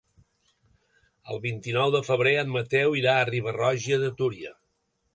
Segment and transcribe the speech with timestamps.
[1.35, 4.61] El vint-i-nou de febrer en Mateu irà a Riba-roja de Túria.